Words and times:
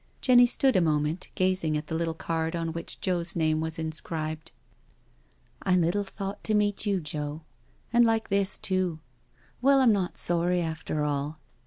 Jenny 0.19 0.47
stood 0.47 0.75
a 0.75 0.81
moment 0.81 1.27
gazing 1.35 1.77
at 1.77 1.85
the 1.85 1.93
little 1.93 2.15
card 2.15 2.55
on 2.55 2.73
which 2.73 2.99
Joe's 3.01 3.35
name 3.35 3.61
was 3.61 3.77
inscribed." 3.77 4.51
I 5.61 5.75
little 5.75 6.03
thought 6.03 6.43
to 6.45 6.55
meet 6.55 6.87
you, 6.87 6.99
Joe— 6.99 7.43
and 7.93 8.03
like 8.03 8.29
this 8.29 8.57
tool 8.57 9.01
Well, 9.61 9.79
I'm 9.79 9.93
not 9.93 10.17
sorry, 10.17 10.59
after 10.59 11.03
all." 11.03 11.37